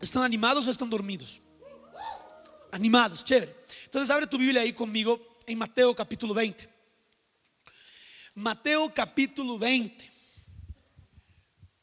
[0.00, 1.42] ¿Están animados o están dormidos?
[2.72, 3.54] Animados, chévere.
[3.84, 6.66] Entonces abre tu Biblia ahí conmigo en Mateo capítulo 20.
[8.36, 10.10] Mateo capítulo 20.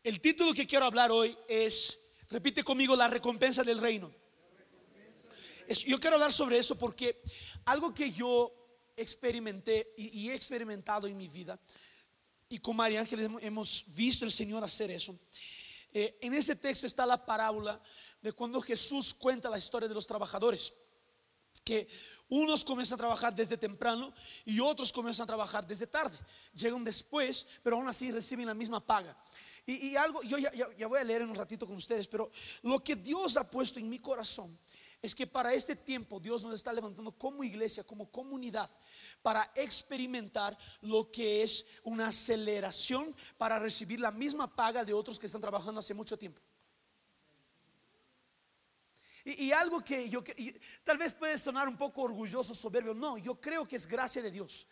[0.03, 1.99] El título que quiero hablar hoy es,
[2.29, 4.11] repite conmigo, la recompensa del reino.
[5.85, 7.21] yo quiero hablar sobre eso porque
[7.65, 8.51] algo que yo
[8.95, 11.59] experimenté y, he experimentado en mi vida,
[12.49, 15.19] y con María Ángeles hemos visto el Señor hacer eso.
[15.93, 17.81] Eh, en ese texto está la parábola
[18.21, 20.73] de cuando Jesús cuenta la historia de los trabajadores.
[21.63, 21.87] Que
[22.29, 24.13] unos comienzan a trabajar desde temprano
[24.45, 26.17] y otros comienzan a trabajar desde tarde.
[26.53, 29.17] Llegan después, pero aún así reciben la misma paga.
[29.65, 32.31] Y, algo, yo ya, ya voy a leer en un ratito con ustedes, pero
[32.61, 34.57] lo que Dios ha puesto en mi corazón
[35.01, 38.69] es que para este tiempo Dios nos está levantando como iglesia, como comunidad,
[39.21, 45.27] para experimentar lo que es una aceleración para recibir la misma paga de otros que
[45.27, 46.41] están trabajando hace mucho tiempo.
[49.29, 50.23] Y, algo que yo,
[50.85, 54.31] tal vez puede sonar un poco orgulloso, soberbio, no, yo creo que es gracia de
[54.31, 54.65] Dios.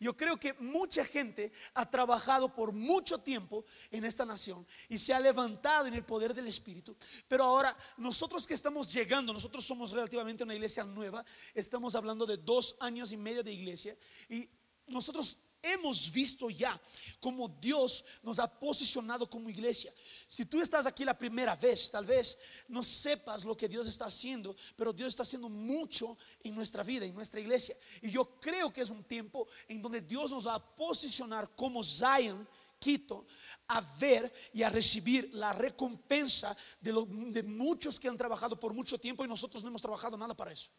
[0.00, 5.12] Yo creo que mucha gente ha trabajado por mucho tiempo en esta nación y se
[5.12, 6.96] ha levantado en el poder del Espíritu.
[7.26, 11.22] Pero ahora nosotros que estamos llegando, nosotros somos relativamente una iglesia nueva,
[11.52, 13.94] estamos hablando de dos años y medio de iglesia
[14.30, 14.48] y
[14.86, 16.80] nosotros hemos visto ya
[17.20, 19.92] como Dios nos ha posicionado como iglesia.
[20.26, 24.06] Si tú estás aquí la primera vez, tal vez no sepas lo que Dios está
[24.06, 27.76] haciendo, pero Dios está haciendo mucho en nuestra vida, en nuestra iglesia.
[28.02, 31.82] Y yo creo que es un tiempo en donde Dios nos va a posicionar como
[31.82, 32.46] Zion.
[32.80, 33.26] Quito
[33.66, 36.92] a ver y a recibir la recompensa de,
[37.32, 40.52] de muchos que han trabajado por mucho tiempo y nosotros no hemos trabajado nada para
[40.52, 40.70] eso.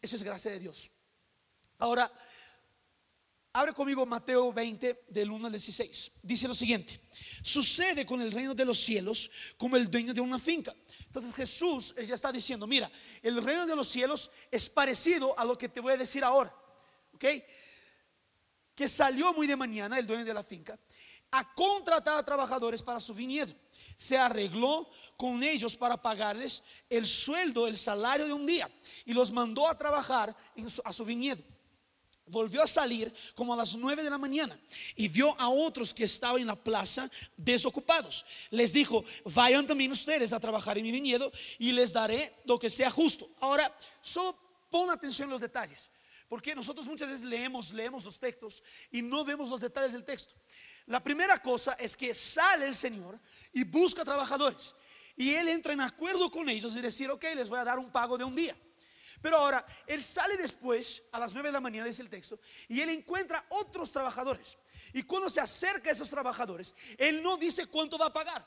[0.00, 0.92] Esa es gracia de Dios.
[1.78, 2.12] Ahora,
[3.54, 6.12] Abre conmigo Mateo 20 del 1 al 16.
[6.22, 6.98] Dice lo siguiente,
[7.42, 10.74] sucede con el reino de los cielos como el dueño de una finca.
[11.04, 15.58] Entonces Jesús ya está diciendo, mira, el reino de los cielos es parecido a lo
[15.58, 16.54] que te voy a decir ahora.
[17.12, 17.24] ¿Ok?
[18.74, 20.78] Que salió muy de mañana el dueño de la finca
[21.30, 23.54] a contratar a trabajadores para su viñedo.
[23.96, 24.88] Se arregló
[25.18, 28.70] con ellos para pagarles el sueldo, el salario de un día
[29.04, 30.34] y los mandó a trabajar
[30.84, 31.42] a su viñedo
[32.26, 34.58] volvió a salir como a las nueve de la mañana
[34.96, 38.24] y vio a otros que estaban en la plaza desocupados.
[38.50, 42.70] Les dijo, vayan también ustedes a trabajar en mi viñedo y les daré lo que
[42.70, 43.30] sea justo.
[43.40, 44.36] Ahora, solo
[44.70, 45.90] pon atención en los detalles,
[46.28, 50.34] porque nosotros muchas veces leemos, leemos los textos y no vemos los detalles del texto.
[50.86, 53.18] La primera cosa es que sale el Señor
[53.52, 54.74] y busca trabajadores.
[55.16, 57.90] Y él entra en acuerdo con ellos y decir, ok, les voy a dar un
[57.90, 58.56] pago de un día.
[59.22, 62.80] Pero ahora, él sale después, a las 9 de la mañana, dice el texto, y
[62.80, 64.58] él encuentra otros trabajadores.
[64.92, 68.46] Y cuando se acerca a esos trabajadores, él no dice cuánto va a pagar.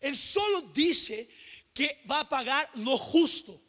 [0.00, 1.28] Él solo dice
[1.72, 3.60] que va a pagar lo justo.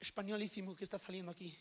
[0.00, 1.56] Españolísimo que está saliendo aquí.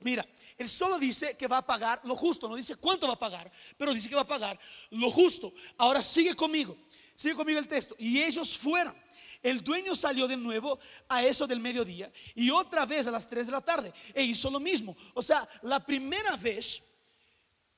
[0.00, 0.26] Mira,
[0.56, 3.50] él solo dice que va a pagar lo justo, no dice cuánto va a pagar,
[3.76, 4.58] pero dice que va a pagar
[4.90, 5.52] lo justo.
[5.76, 6.76] Ahora sigue conmigo,
[7.14, 7.96] sigue conmigo el texto.
[7.98, 8.94] Y ellos fueron.
[9.42, 10.78] El dueño salió de nuevo
[11.08, 14.50] a eso del mediodía y otra vez a las 3 de la tarde e hizo
[14.50, 14.96] lo mismo.
[15.14, 16.82] O sea, la primera vez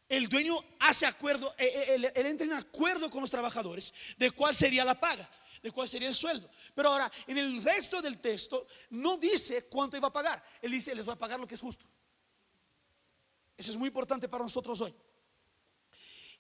[0.09, 4.31] el dueño hace acuerdo, eh, eh, él, él entra en acuerdo con los trabajadores de
[4.31, 5.31] cuál sería la paga
[5.63, 6.49] de cuál sería el sueldo.
[6.75, 10.43] Pero ahora, en el resto del texto, no dice cuánto iba a pagar.
[10.63, 11.85] Él dice, les voy a pagar lo que es justo.
[13.61, 14.95] Eso es muy importante para nosotros hoy.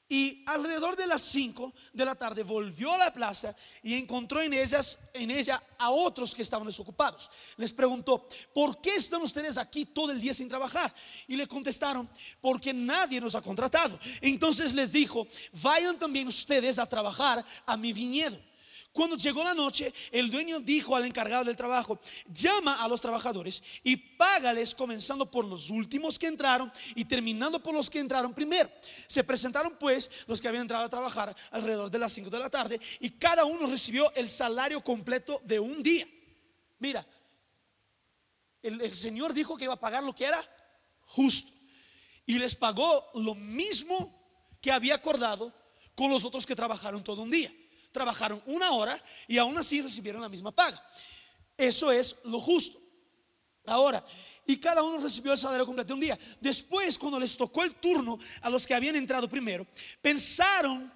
[0.08, 4.54] Y alrededor de las 5 de la tarde volvió a la plaza y encontró en,
[4.54, 7.31] ellas, en ella a otros que estaban desocupados.
[7.58, 10.92] Les preguntó, ¿por qué están ustedes aquí todo el día sin trabajar?
[11.28, 12.08] Y le contestaron,
[12.41, 14.00] porque nadie nos ha contratado.
[14.22, 15.28] Entonces les dijo,
[15.62, 18.50] vayan también ustedes a trabajar a mi viñedo.
[18.93, 23.62] Cuando llegó la noche, el dueño dijo al encargado del trabajo, llama a los trabajadores
[23.84, 28.69] y págales comenzando por los últimos que entraron y terminando por los que entraron primero.
[29.06, 32.50] Se presentaron pues los que habían entrado a trabajar alrededor de las 5 de la
[32.50, 36.09] tarde y cada uno recibió el salario completo de un día.
[36.81, 37.06] Mira,
[38.61, 40.43] el, el Señor dijo que iba a pagar lo que era
[41.03, 41.53] justo
[42.26, 44.20] y les pagó lo mismo
[44.61, 45.55] que había acordado
[45.94, 47.53] con los otros que trabajaron todo un día
[47.92, 50.84] trabajaron una hora y aún así recibieron la misma paga.
[51.56, 52.81] Eso es lo justo.
[53.66, 54.04] Ahora,
[54.46, 56.19] y cada uno recibió el salario completo de un día.
[56.40, 59.66] Después, cuando les tocó el turno a los que habían entrado primero,
[60.00, 60.92] pensaron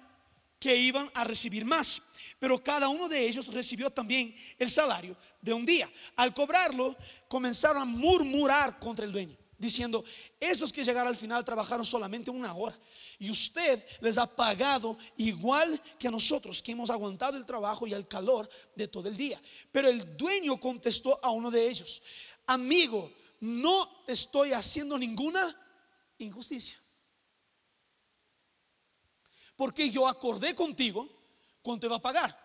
[0.59, 2.01] que iban a recibir más.
[2.39, 5.89] Pero cada uno de ellos recibió también el salario de un día.
[6.15, 6.97] Al cobrarlo,
[7.27, 9.37] comenzaron a murmurar contra el dueño.
[9.57, 10.03] Diciendo,
[10.39, 12.77] esos que llegaron al final trabajaron solamente una hora
[13.19, 17.93] y usted les ha pagado igual que a nosotros que hemos aguantado el trabajo y
[17.93, 19.41] el calor de todo el día.
[19.71, 22.01] Pero el dueño contestó a uno de ellos,
[22.47, 25.55] amigo, no te estoy haciendo ninguna
[26.17, 26.79] injusticia.
[29.55, 31.09] Porque yo acordé contigo
[31.61, 32.37] cuánto iba a pagar.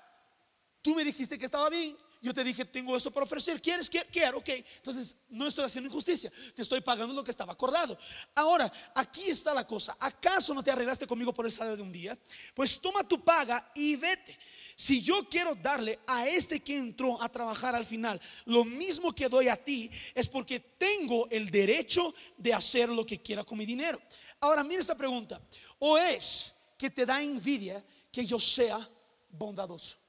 [0.83, 3.63] Tú me dijiste que estaba bien, yo te dije, tengo eso para ofrecer.
[3.63, 3.89] ¿Quieres?
[3.89, 4.49] Quiero, ok.
[4.49, 6.31] Entonces, no estoy haciendo injusticia.
[6.55, 7.99] Te estoy pagando lo que estaba acordado.
[8.35, 9.97] Ahora, aquí está la cosa.
[9.99, 12.19] ¿Acaso no te arreglaste conmigo por el salario de un día?
[12.55, 14.39] Pues toma tu paga y vete.
[14.77, 19.29] Si yo quiero darle a este que entró a trabajar al final lo mismo que
[19.29, 23.65] doy a ti, es porque tengo el derecho de hacer lo que quiera con mi
[23.65, 24.01] dinero.
[24.41, 25.41] Ahora, mira esta pregunta.
[25.79, 27.83] ¿O es que te da envidia
[28.13, 28.87] que yo sea
[29.31, 30.00] bondadoso?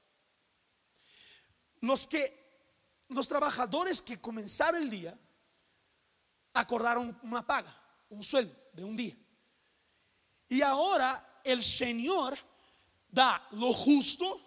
[1.82, 2.42] Los que
[3.08, 5.18] los trabajadores que comenzaron el día
[6.54, 7.76] acordaron una paga,
[8.08, 9.16] un sueldo de un día.
[10.48, 12.38] Y ahora el Señor
[13.08, 14.40] da lo justo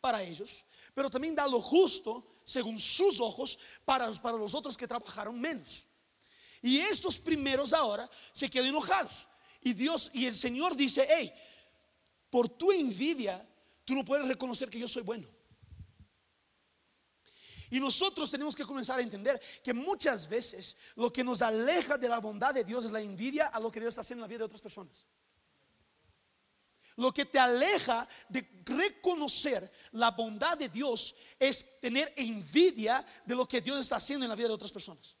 [0.00, 4.86] para ellos, pero también da lo justo según sus ojos para, para los otros que
[4.86, 5.86] trabajaron menos.
[6.62, 9.28] Y estos primeros ahora se quedan enojados.
[9.60, 11.32] Y Dios y el Señor dice, hey,
[12.30, 13.46] por tu envidia,
[13.84, 15.28] tú no puedes reconocer que yo soy bueno.
[17.70, 22.08] Y nosotros tenemos que comenzar a entender que muchas veces lo que nos aleja de
[22.08, 24.28] la bondad de Dios es la envidia a lo que Dios está haciendo en la
[24.28, 25.06] vida de otras personas.
[26.96, 33.46] Lo que te aleja de reconocer la bondad de Dios es tener envidia de lo
[33.46, 35.16] que Dios está haciendo en la vida de otras personas.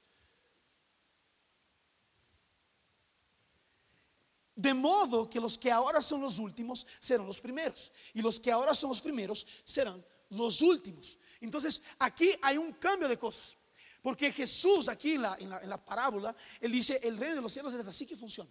[4.54, 7.92] De modo que los que ahora son los últimos serán los primeros.
[8.14, 11.18] Y los que ahora son los primeros serán los últimos.
[11.40, 13.56] Entonces aquí hay un cambio de cosas.
[14.02, 17.74] Porque Jesús aquí en la, en la, parábola, él dice, el reino de los cielos
[17.74, 18.50] es así que funciona.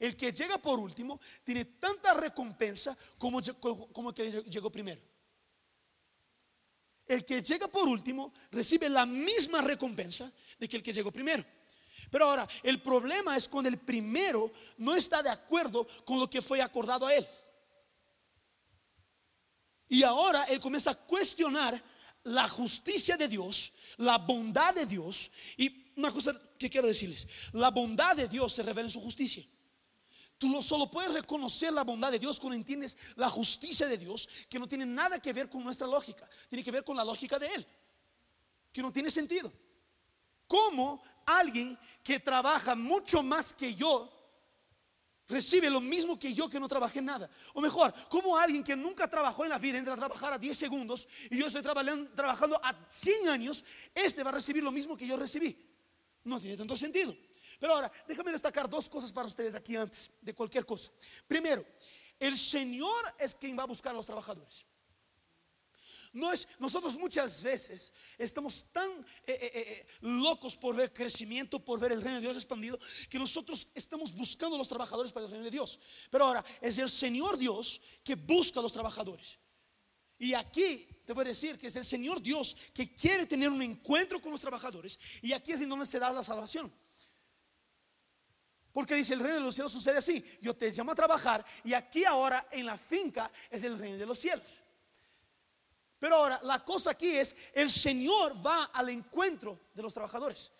[0.00, 3.40] El que llega por último tiene tanta recompensa como,
[3.92, 5.00] como el que llegó primero.
[7.06, 11.44] El que llega por último recibe la misma recompensa de que el que llegó primero.
[12.10, 16.42] Pero ahora, el problema es cuando el primero no está de acuerdo con lo que
[16.42, 17.28] fue acordado a él.
[19.90, 21.82] Y ahora él comienza a cuestionar
[22.22, 25.32] la justicia de Dios, la bondad de Dios.
[25.56, 29.44] Y una cosa que quiero decirles, la bondad de Dios se revela en su justicia.
[30.38, 34.28] Tú no solo puedes reconocer la bondad de Dios cuando entiendes la justicia de Dios,
[34.48, 37.36] que no tiene nada que ver con nuestra lógica, tiene que ver con la lógica
[37.36, 37.66] de Él,
[38.72, 39.52] que no tiene sentido.
[40.46, 44.08] ¿Cómo alguien que trabaja mucho más que yo
[45.30, 47.30] recibe lo mismo que yo que no trabajé nada.
[47.54, 50.56] O mejor, como alguien que nunca trabajó en la vida entra a trabajar a 10
[50.56, 55.06] segundos y yo estoy trabajando a 100 años, este va a recibir lo mismo que
[55.06, 55.56] yo recibí.
[56.24, 57.16] No tiene tanto sentido.
[57.58, 60.90] Pero ahora, déjame destacar dos cosas para ustedes aquí antes de cualquier cosa.
[61.26, 61.64] Primero,
[62.18, 64.66] el Señor es quien va a buscar a los trabajadores.
[66.12, 68.90] No es, nosotros muchas veces estamos tan
[69.24, 72.78] eh, eh, eh, locos por ver crecimiento, por ver el reino de Dios expandido,
[73.08, 75.78] que nosotros estamos buscando a los trabajadores para el reino de Dios.
[76.10, 79.38] Pero ahora es el Señor Dios que busca a los trabajadores.
[80.18, 83.62] Y aquí te voy a decir que es el Señor Dios que quiere tener un
[83.62, 84.98] encuentro con los trabajadores.
[85.22, 86.72] Y aquí es en donde se da la salvación.
[88.72, 90.24] Porque dice el reino de los cielos sucede así.
[90.40, 94.06] Yo te llamo a trabajar y aquí ahora en la finca es el reino de
[94.06, 94.60] los cielos.
[96.00, 100.50] Pero ahora la cosa aquí es, el Señor va al encuentro de los trabajadores.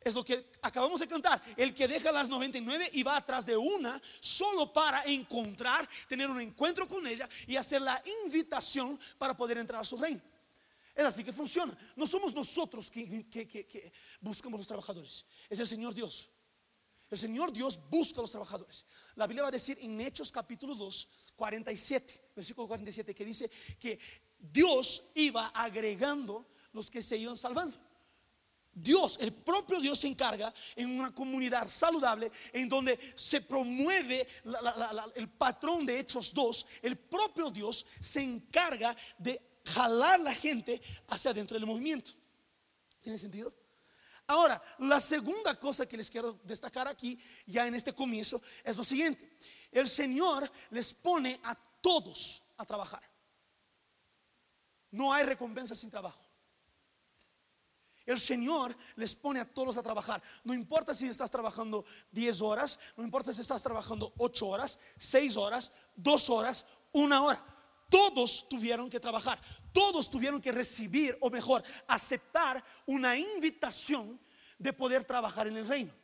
[0.00, 1.42] Es lo que acabamos de cantar.
[1.56, 6.40] El que deja las 99 y va atrás de una solo para encontrar, tener un
[6.40, 10.22] encuentro con ella y hacer la invitación para poder entrar a su reino.
[10.94, 11.76] Es así que funciona.
[11.96, 15.24] No somos nosotros que, que, buscamos los trabajadores.
[15.48, 16.30] Es el Señor Dios.
[17.10, 18.86] El Señor Dios busca a los trabajadores.
[19.16, 23.98] La Biblia va a decir en Hechos capítulo 2, 47, versículo 47, que dice que
[24.42, 27.78] Dios iba agregando los que se iban salvando.
[28.74, 34.26] Dios, el propio Dios se encarga en una comunidad saludable en donde se promueve
[35.14, 36.66] el patrón de Hechos 2.
[36.82, 42.12] El propio Dios se encarga de jalar la gente hacia adentro del movimiento.
[43.02, 43.54] ¿Tiene sentido?
[44.26, 48.84] Ahora, la segunda cosa que les quiero destacar aquí, ya en este comienzo, es lo
[48.84, 49.36] siguiente.
[49.70, 53.11] El Señor les pone a todos a trabajar.
[54.92, 56.22] No hay recompensa sin trabajo.
[58.04, 60.22] El Señor les pone a todos a trabajar.
[60.44, 65.36] No importa si estás trabajando 10 horas, no importa si estás trabajando 8 horas, 6
[65.36, 67.44] horas, 2 horas, 1 hora.
[67.88, 69.40] Todos tuvieron que trabajar.
[69.72, 74.18] Todos tuvieron que recibir, o mejor, aceptar una invitación
[74.58, 76.01] de poder trabajar en el reino.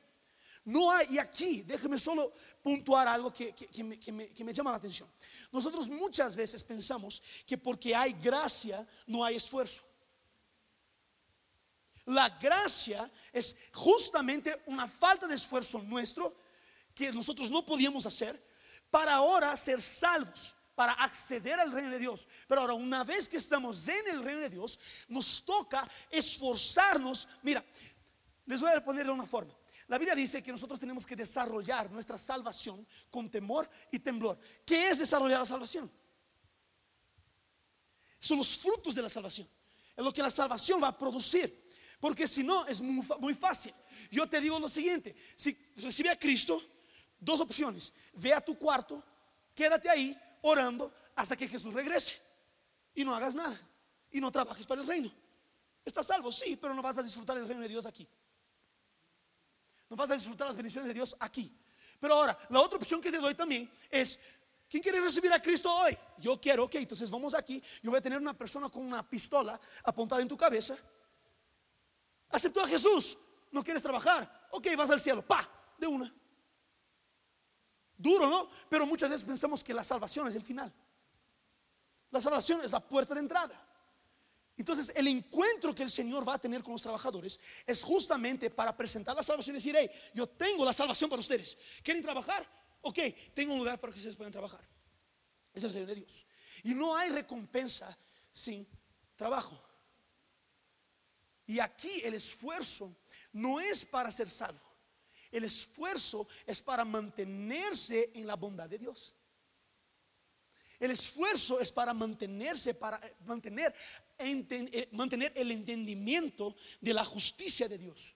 [0.68, 2.30] No hay, y aquí déjeme solo
[2.62, 5.10] puntuar algo que, me, que, me, llama la atención.
[5.50, 9.82] Nosotros muchas veces pensamos que porque hay gracia no hay esfuerzo.
[12.04, 16.37] La gracia es justamente una falta de esfuerzo nuestro
[16.94, 18.46] que nosotros no podíamos hacer
[18.90, 22.28] para ahora ser salvos, para acceder al reino de Dios.
[22.46, 27.26] Pero ahora, una vez que estamos en el reino de Dios, nos toca esforzarnos.
[27.42, 27.64] Mira,
[28.44, 29.57] les voy a poner de una forma.
[29.88, 34.38] La Biblia dice que nosotros tenemos que desarrollar nuestra salvación con temor y temblor.
[34.64, 35.90] ¿Qué es desarrollar la salvación?
[38.21, 39.49] Son los frutos de la salvación.
[39.97, 41.66] Es lo que la salvación va a producir.
[41.99, 43.75] Porque si no, es muy, fácil.
[44.11, 46.62] Yo te digo lo siguiente, si recibe a Cristo,
[47.18, 47.92] dos opciones.
[48.12, 49.02] Ve a tu cuarto,
[49.54, 52.21] quédate ahí orando hasta que Jesús regrese.
[52.95, 53.59] Y no hagas nada.
[54.11, 55.11] Y no trabajes para el reino.
[55.83, 58.07] Estás salvo, sí, pero no vas a disfrutar el reino de Dios aquí.
[59.88, 61.54] No vas a disfrutar las bendiciones de Dios aquí.
[61.99, 64.18] Pero ahora, la otra opción que te doy también es,
[64.68, 65.97] ¿quién quiere recibir a Cristo hoy?
[66.18, 67.62] Yo quiero, ok, entonces vamos aquí.
[67.83, 70.76] Yo voy a tener una persona con una pistola apuntada en tu cabeza.
[72.30, 73.18] Aceptó a Jesús.
[73.50, 74.49] No quieres trabajar.
[74.52, 75.26] Ok, vas al cielo.
[75.26, 76.14] Pa, de una.
[77.97, 78.49] Duro, ¿no?
[78.68, 80.73] Pero muchas veces pensamos que la salvación es el final.
[82.11, 83.67] La salvación es la puerta de entrada.
[84.58, 88.76] Entonces, el encuentro que el Señor va a tener con los trabajadores es justamente para
[88.76, 91.56] presentar la salvación y decir, hey, yo tengo la salvación para ustedes.
[91.80, 92.46] ¿Quieren trabajar?
[92.82, 92.98] Ok,
[93.34, 94.68] tengo un lugar para que ustedes puedan trabajar.
[95.54, 96.26] Es el reino de Dios.
[96.64, 97.96] Y no hay recompensa
[98.32, 98.68] sin
[99.14, 99.64] trabajo.
[101.46, 102.96] Y aquí el esfuerzo
[103.32, 104.60] no es para ser salvo.
[105.30, 109.14] El esfuerzo es para mantenerse en la bondad de Dios.
[110.80, 113.74] El esfuerzo es para mantenerse, para eh, mantener,
[114.92, 118.14] mantener el entendimiento de la justicia de Dios.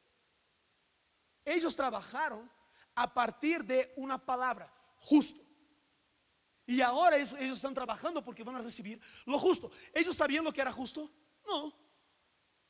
[1.44, 2.50] Ellos trabajaron
[2.94, 5.40] a partir de una palabra, justo.
[6.66, 9.70] Y ahora ellos, están trabajando porque van a recibir lo justo.
[9.92, 11.10] ¿Ellos sabían lo que era justo?
[11.46, 11.74] No,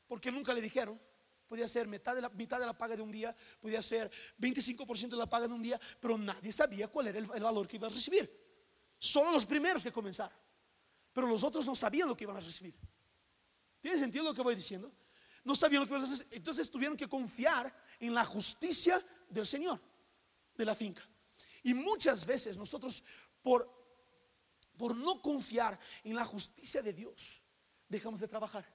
[0.07, 0.99] porque nunca le dijeron.
[1.47, 4.09] Podía ser mitad de, la, mitad de la paga de un día, podía ser
[4.39, 7.75] 25% de la paga de un día, pero nadie sabía cuál era el valor que
[7.75, 8.43] iba a recibir.
[8.97, 10.35] Solo los primeros que comenzaron.
[11.11, 12.73] Pero los otros no sabían lo que iban a recibir.
[13.83, 14.89] ¿Tiene sentido lo que voy diciendo?
[15.43, 16.33] No sabían lo que iban a recibir.
[16.35, 19.77] Entonces tuvieron que confiar en la justicia del Señor,
[20.55, 21.05] de la finca.
[21.63, 23.03] Y muchas veces nosotros,
[23.41, 23.69] por,
[24.77, 27.41] por no confiar en la justicia de Dios,
[27.89, 28.65] dejamos de trabajar.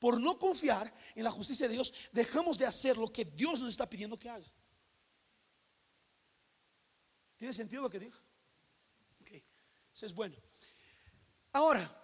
[0.00, 3.70] Por no confiar en la justicia de Dios, dejamos de hacer lo que Dios nos
[3.70, 4.52] está pidiendo que haga.
[7.36, 8.20] ¿Tiene sentido lo que dijo?
[9.20, 9.30] Ok,
[9.94, 10.34] eso es bueno.
[11.52, 11.99] Ahora,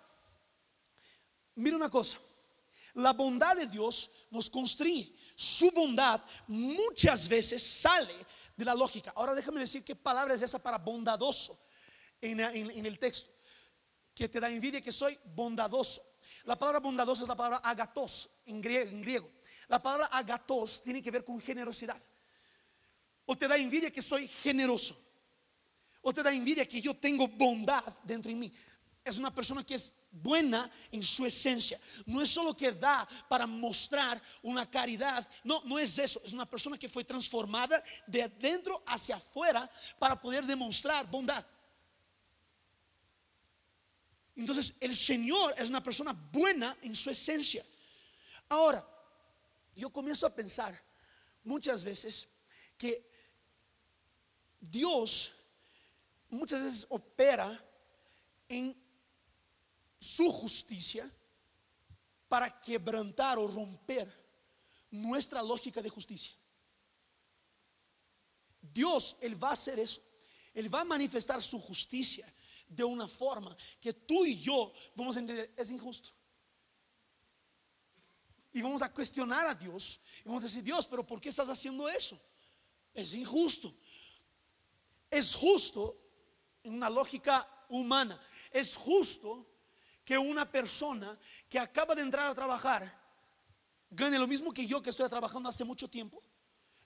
[1.57, 2.19] mira una cosa.
[2.95, 5.15] La bondad de Dios nos construye.
[5.35, 8.15] Su bondad muchas veces sale
[8.57, 9.13] de la lógica.
[9.15, 11.59] Ahora déjame decir qué palabra es esa para bondadoso
[12.21, 13.31] en, el texto.
[14.15, 16.03] Que te da envidia que soy bondadoso.
[16.45, 19.31] La palabra bondadoso es la palabra agatos en griego, en griego.
[19.69, 22.01] La palabra agatos tiene que ver con generosidad.
[23.27, 24.97] O te da envidia que soy generoso
[26.09, 28.53] o te da envidia que yo tengo bondad dentro de mí.
[29.07, 31.79] Es una persona que es buena en su esencia.
[32.07, 35.25] No es solo que da para mostrar una caridad.
[35.45, 36.21] No, no es eso.
[36.25, 41.47] Es una persona que fue transformada de adentro hacia afuera para poder demostrar bondad.
[44.35, 47.65] Entonces el Señor es una persona buena en su esencia.
[48.49, 48.85] Ahora,
[49.77, 50.83] yo comienzo a pensar
[51.45, 52.29] muchas veces
[52.77, 53.09] que
[54.61, 55.33] Dios
[56.29, 57.65] muchas veces opera
[58.49, 58.86] en
[60.07, 61.11] su justicia
[62.29, 64.09] para quebrantar o romper
[64.91, 66.33] nuestra lógica de justicia.
[68.61, 70.03] Dios, Él va a hacer eso.
[70.55, 72.33] Él va a manifestar su justicia
[72.67, 76.11] de una forma que tú y yo vamos a entender, es injusto.
[78.53, 80.01] Y vamos a cuestionar a Dios.
[80.21, 82.19] Y vamos a decir, Dios, pero ¿por qué estás haciendo eso?
[82.95, 83.75] Es injusto.
[85.11, 86.01] Es justo
[86.63, 88.19] en una lógica humana.
[88.51, 89.56] Es justo
[90.07, 92.89] que una persona que acaba de entrar a trabajar
[93.91, 96.23] gane lo mismo que yo que estoy trabajando hace mucho tiempo.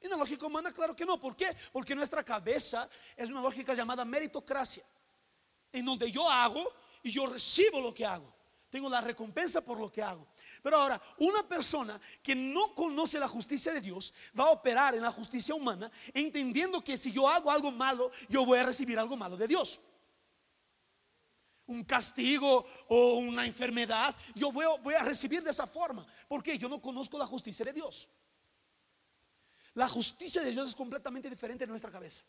[0.01, 1.21] En una lógica humana, claro que no.
[1.21, 1.55] ¿Por qué?
[1.71, 4.85] Porque nuestra cabeza es una lógica llamada meritocracia,
[5.71, 6.65] en donde yo hago
[7.03, 8.35] y yo recibo lo que hago.
[8.71, 10.27] Tengo la recompensa por lo que hago.
[10.63, 15.03] Pero ahora, una persona que no conoce la justicia de Dios va a operar en
[15.03, 19.15] la justicia humana, entendiendo que si yo hago algo malo, yo voy a recibir algo
[19.15, 19.79] malo de Dios.
[21.71, 26.81] Un castigo o una enfermedad, yo voy a, recibir de esa forma, porque yo no
[26.81, 28.09] conozco la justicia de Dios.
[29.75, 32.25] La justicia de Dios es completamente diferente de nuestra cabeza.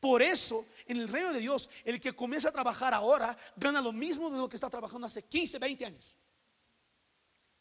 [0.00, 3.92] Por eso, en el reino de Dios, el que comienza a trabajar ahora gana lo
[3.92, 6.16] mismo de lo que está trabajando hace 15, 20 años.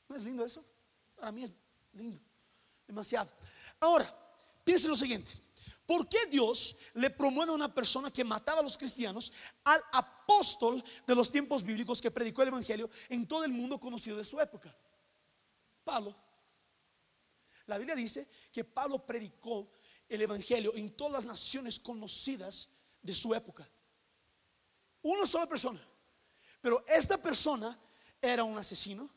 [0.08, 0.64] ¿No es lindo eso?
[1.16, 1.52] Para mí es
[1.92, 2.22] lindo,
[2.88, 3.30] demasiado.
[3.82, 4.06] Ahora,
[4.64, 5.34] piense lo siguiente.
[5.86, 9.32] ¿Por qué Dios le promueve a una persona que mataba a los cristianos
[9.64, 14.18] al apóstol de los tiempos bíblicos que predicó el Evangelio en todo el mundo conocido
[14.18, 14.76] de su época?
[15.84, 16.16] Pablo.
[17.68, 19.72] La Biblia dice que Pablo predicó
[20.10, 22.70] el Evangelio en todas las naciones conocidas
[23.02, 23.70] de su época.
[25.04, 25.88] Una sola persona.
[26.62, 27.80] Pero esta persona
[28.20, 29.08] era un asesino.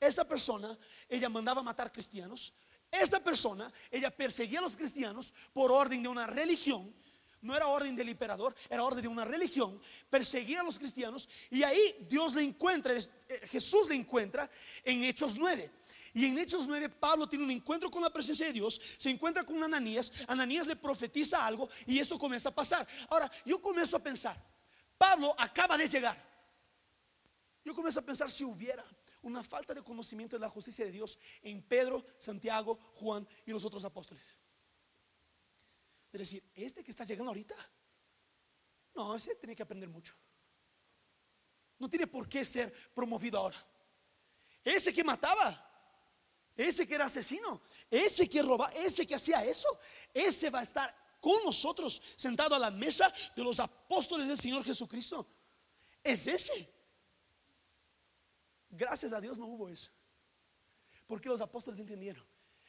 [0.00, 0.76] Esta persona,
[1.08, 2.54] ella mandaba matar cristianos.
[2.92, 6.94] Esta persona, ella perseguía a los cristianos por orden de una religión.
[7.40, 9.80] No era orden del emperador, era orden de una religión.
[10.10, 13.08] Perseguía a los cristianos y ahí Dios le encuentra, eh,
[13.44, 14.48] Jesús le encuentra
[14.84, 15.70] en Hechos 9.
[16.12, 19.42] Y en Hechos 9 Pablo tiene un encuentro con la presencia de Dios, se encuentra
[19.42, 22.86] con Ananías, Ananías le profetiza algo y eso comienza a pasar.
[23.08, 24.36] Ahora, yo comienzo a pensar,
[24.98, 26.30] Pablo acaba de llegar.
[27.64, 28.84] Yo comienzo a pensar si hubiera
[29.22, 33.64] una falta de conocimiento de la justicia de Dios en Pedro, Santiago, Juan y los
[33.64, 34.36] otros apóstoles.
[36.12, 37.54] Es decir, este que está llegando ahorita,
[38.94, 40.14] no, ese tiene que aprender mucho.
[41.78, 43.56] No tiene por qué ser promovido ahora.
[44.62, 45.68] Ese que mataba,
[46.54, 49.66] ese que era asesino, ese que robaba, ese que hacía eso,
[50.12, 54.64] ese va a estar con nosotros sentado a la mesa de los apóstoles del Señor
[54.64, 55.26] Jesucristo.
[56.02, 56.81] Es ese.
[58.72, 59.90] Gracias a Dios no hubo eso.
[61.06, 62.24] Porque los apóstoles entendieron.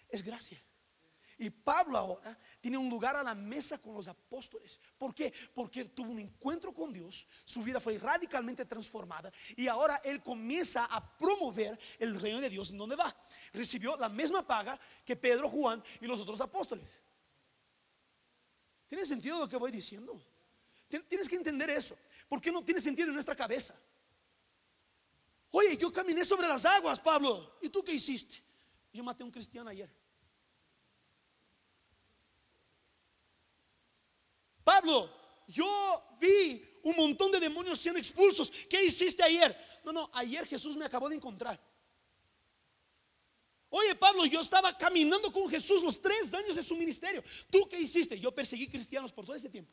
[0.09, 0.61] Es gracia.
[1.37, 4.79] Y Pablo ahora tiene un lugar a la mesa con los apóstoles.
[4.97, 5.33] ¿Por qué?
[5.53, 10.85] Porque tuvo un encuentro con Dios, su vida fue radicalmente transformada y ahora él comienza
[10.85, 13.15] a promover el reino de Dios en donde va.
[13.51, 17.01] Recibió la misma paga que Pedro, Juan y los otros apóstoles.
[18.85, 20.21] ¿Tiene sentido lo que voy diciendo?
[20.87, 21.97] Tienes que entender eso.
[22.29, 23.75] Porque no tiene sentido en nuestra cabeza.
[25.55, 27.57] Oye, yo caminé sobre las aguas, Pablo.
[27.61, 28.43] ¿Y tú qué hiciste?
[28.91, 29.87] Yo maté a un cristiano ayer.
[34.63, 35.11] Pablo,
[35.47, 38.51] yo vi un montón de demonios siendo expulsos.
[38.67, 39.55] ¿Qué hiciste ayer?
[39.83, 41.61] No, no, ayer Jesús me acabó de encontrar.
[43.69, 47.23] Oye, Pablo, yo estaba caminando con Jesús los tres años de su ministerio.
[47.51, 48.19] ¿Tú qué hiciste?
[48.19, 49.71] Yo perseguí cristianos por todo ese tiempo.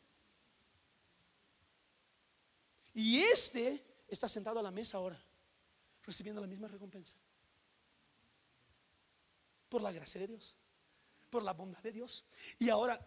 [2.93, 5.30] Y este está sentado a la mesa ahora
[6.03, 7.15] recibiendo la misma recompensa.
[9.69, 10.55] Por la gracia de Dios,
[11.29, 12.25] por la bondad de Dios.
[12.59, 13.03] Y ahora,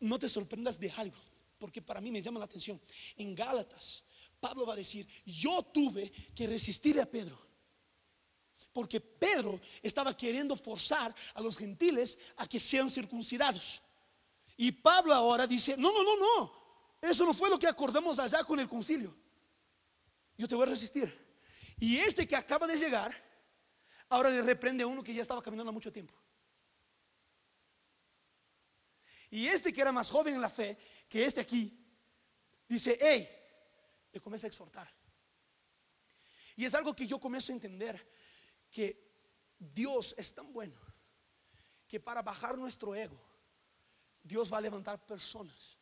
[0.00, 1.18] no te sorprendas de algo,
[1.58, 2.80] porque para mí me llama la atención.
[3.16, 4.04] En Gálatas,
[4.38, 7.38] Pablo va a decir, yo tuve que resistir a Pedro.
[8.72, 13.80] Porque Pedro estaba queriendo forzar a los gentiles a que sean circuncidados.
[14.56, 16.64] Y Pablo ahora dice, no, no, no, no.
[17.00, 19.14] Eso no fue lo que acordamos allá con el concilio.
[20.36, 21.23] Yo te voy a resistir.
[21.78, 23.14] Y este que acaba de llegar,
[24.08, 26.14] ahora le reprende a uno que ya estaba caminando mucho tiempo.
[29.30, 31.76] Y este que era más joven en la fe que este aquí,
[32.68, 33.28] dice, hey,
[34.12, 34.88] le comienza a exhortar.
[36.56, 38.12] Y es algo que yo comienzo a entender,
[38.70, 39.12] que
[39.58, 40.78] Dios es tan bueno,
[41.88, 43.20] que para bajar nuestro ego,
[44.22, 45.76] Dios va a levantar personas,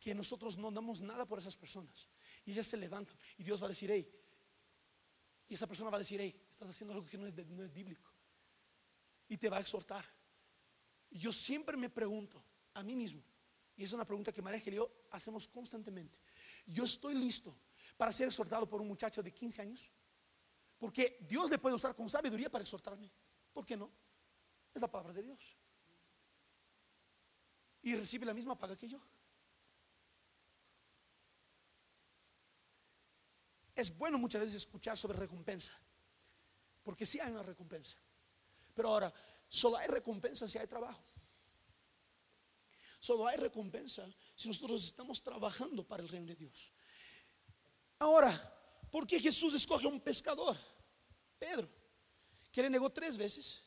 [0.00, 2.08] que nosotros no damos nada por esas personas.
[2.44, 4.08] Y ellas se levantan y Dios va a decir, hey,
[5.48, 7.34] y esa persona va a decir, hey, estás haciendo algo que no es,
[7.72, 8.12] bíblico.
[9.28, 10.04] Y te va a exhortar.
[11.10, 13.22] Yo siempre me pregunto a mí mismo,
[13.76, 16.18] y es una pregunta que María y yo hacemos constantemente.
[16.66, 17.56] Yo estoy listo
[17.96, 19.92] para ser exhortado por un muchacho de 15 años.
[20.78, 23.10] Porque Dios le puede usar con sabiduría para exhortarme.
[23.52, 23.90] ¿Por qué no?
[24.72, 25.56] Es la palabra de Dios.
[27.82, 29.00] Y recibe la misma paga que yo.
[33.78, 35.72] Es bueno muchas veces escuchar sobre recompensa,
[36.82, 37.96] porque sí hay una recompensa.
[38.74, 39.14] Pero ahora,
[39.48, 41.00] solo hay recompensa si hay trabajo.
[42.98, 46.72] Solo hay recompensa si nosotros estamos trabajando para el reino de Dios.
[48.00, 48.32] Ahora,
[48.90, 50.56] ¿por qué Jesús escoge a un pescador?
[51.38, 51.68] Pedro,
[52.50, 53.62] que le negó tres veces,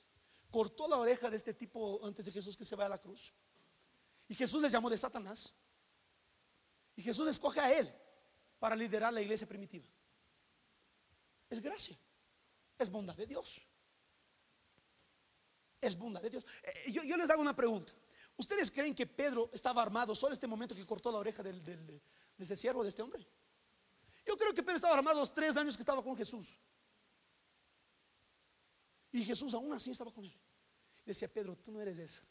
[0.50, 3.34] cortó la oreja de este tipo antes de Jesús que se vaya a la cruz.
[4.28, 5.54] Y Jesús le llamó de Satanás.
[6.97, 7.89] Y Jesús escoge a él
[8.60, 9.88] para liderar la iglesia primitiva.
[11.52, 11.96] Es gracia.
[12.80, 13.62] Es bondad de Dios.
[15.80, 16.46] Es bondad de Dios.
[16.64, 17.92] Eh, yo, les hago una pregunta.
[18.38, 22.02] ¿Ustedes creen que Pedro estaba armado solo este momento que cortó la oreja del, de
[22.40, 23.28] ese siervo, de este hombre?
[24.26, 26.58] Yo creo que Pedro estaba armado los tres años que estaba con Jesús.
[29.12, 30.34] Y Jesús aún así estaba con él.
[31.06, 32.22] Decía, Pedro, tú no eres eso.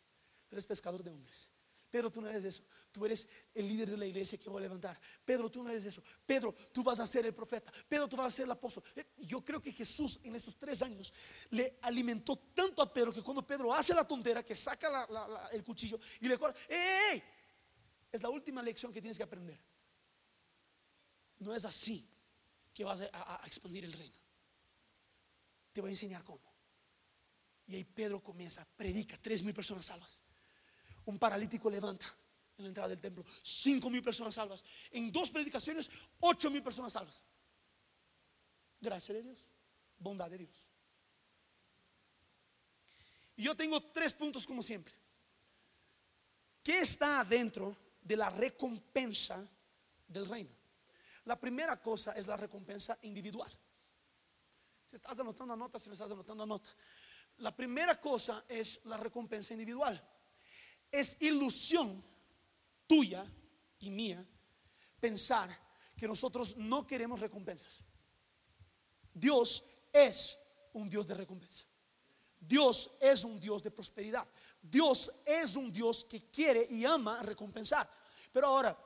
[0.49, 1.51] tú eres pescador de hombres.
[1.91, 2.63] Pedro, tú no eres eso.
[2.93, 4.99] Tú eres el líder de la iglesia que voy a levantar.
[5.25, 6.03] Pedro, tú no eres eso.
[6.25, 7.73] Pedro, tú vas a ser el profeta.
[7.89, 8.85] Pedro, tú vas a ser el apóstol.
[8.95, 11.13] Eh, Yo creo que Jesús en estos tres años
[11.51, 15.09] le alimentó tanto a Pedro que cuando Pedro hace la tontera, que saca
[15.53, 17.23] el cuchillo y le corta, ¡Ey!
[18.13, 19.59] Es la última lección que tienes que aprender.
[21.39, 22.09] No es así
[22.73, 24.17] que vas a, a- a expandir el reino.
[25.73, 26.43] Te voy a enseñar cómo.
[27.67, 30.23] Y ahí Pedro comienza, predica, tres mil personas salvas.
[31.07, 32.07] Un paralítico levanta
[32.59, 34.65] en la entrada del templo, cinco mil personas salvas.
[34.91, 37.25] En dos predicaciones, ocho mil personas salvas.
[38.81, 39.51] Gracia de Dios,
[39.99, 40.71] bondad de Dios.
[43.37, 44.95] Y yo tengo tres puntos como siempre.
[46.63, 49.49] ¿Qué está dentro de la recompensa
[50.07, 50.51] del reino?
[51.25, 53.51] La primera cosa es la recompensa individual.
[54.85, 55.79] Si estás anotando, anota.
[55.79, 56.69] Si no estás anotando, anota.
[57.39, 60.03] La primera cosa es la recompensa individual.
[60.91, 62.03] Es ilusión
[62.87, 63.25] tuya
[63.79, 64.25] y mía
[64.99, 65.57] pensar
[65.97, 67.83] que nosotros no queremos recompensas.
[69.13, 70.39] Dios es
[70.73, 71.67] un Dios de recompensa.
[72.39, 74.27] Dios es un Dios de prosperidad.
[74.63, 77.89] Dios es un Dios que quiere y ama recompensar.
[78.33, 78.77] Pero ahora,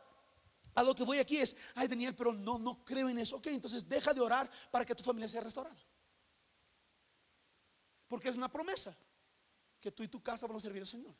[0.74, 3.36] a lo que voy aquí es, ay Daniel, pero no, no creo en eso.
[3.36, 5.76] Ok, entonces deja de orar para que tu familia sea restaurada.
[8.08, 8.96] Porque es una promesa
[9.80, 11.14] que tú y tu casa van a servir al Señor.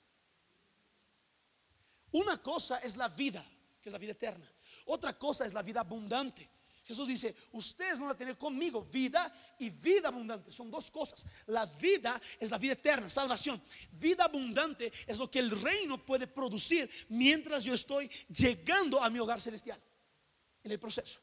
[2.15, 3.45] Una cosa es la vida,
[3.83, 4.49] que es la vida eterna.
[4.87, 6.49] Otra cosa es la vida abundante.
[6.85, 10.53] Jesús dice, ustedes van a tener conmigo vida y vida abundante.
[10.53, 11.27] Son dos cosas.
[11.47, 13.61] La vida es la vida eterna, salvación.
[13.91, 19.19] Vida abundante es lo que el reino puede producir mientras yo estoy llegando a mi
[19.19, 19.83] hogar celestial.
[20.63, 21.21] En el proceso.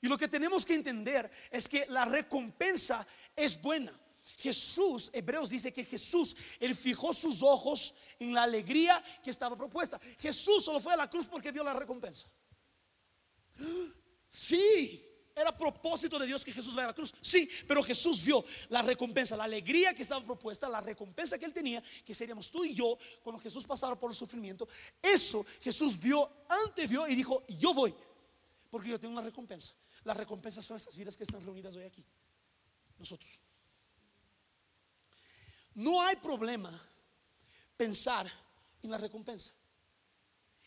[0.00, 3.98] Y lo que tenemos que entender es que la recompensa es buena.
[4.38, 10.00] Jesús, Hebreos dice que Jesús, él fijó sus ojos en la alegría que estaba propuesta.
[10.18, 12.28] Jesús solo fue a la cruz porque vio la recompensa.
[14.36, 15.00] Sí,
[15.32, 17.14] era propósito de Dios que Jesús vaya a la cruz.
[17.20, 21.52] Sí, pero Jesús vio la recompensa, la alegría que estaba propuesta, la recompensa que él
[21.52, 24.66] tenía, que seríamos tú y yo cuando Jesús pasara por el sufrimiento.
[25.00, 27.94] Eso Jesús vio, antes vio y dijo, yo voy,
[28.70, 29.74] porque yo tengo una recompensa.
[30.02, 32.04] Las recompensas son estas vidas que están reunidas hoy aquí.
[32.98, 33.43] Nosotros.
[35.74, 36.80] No hay problema
[37.76, 38.30] pensar
[38.82, 39.54] en la recompensa.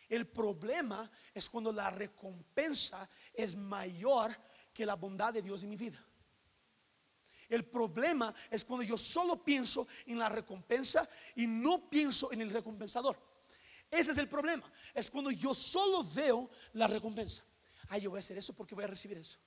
[0.10, 4.36] El problema es cuando la recompensa es mayor
[4.74, 6.04] que la bondad de Dios en mi vida.
[7.50, 12.50] El problema es cuando yo solo pienso en la recompensa y no pienso en el
[12.50, 13.17] recompensador.
[13.89, 14.70] Ese es el problema.
[14.93, 17.43] Es cuando yo solo veo la recompensa.
[17.89, 19.39] Ay, yo voy a hacer eso porque voy a recibir eso.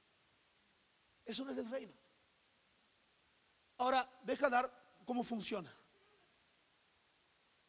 [1.24, 1.92] Eso no es del reino.
[3.76, 4.79] Ahora, deja dar
[5.10, 5.68] cómo funciona.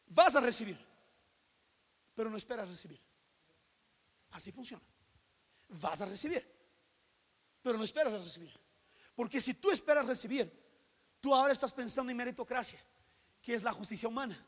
[0.06, 0.78] Vas a recibir,
[2.14, 3.00] pero no esperas recibir.
[4.30, 4.84] Así funciona.
[5.70, 6.40] Vas a recibir,
[7.60, 8.56] pero no esperas recibir.
[9.16, 10.52] Porque si tú esperas recibir,
[11.20, 12.80] tú ahora estás pensando en meritocracia,
[13.42, 14.38] que es la justicia humana.